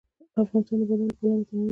[0.43, 1.69] افغانستان د بادام له پلوه متنوع دی.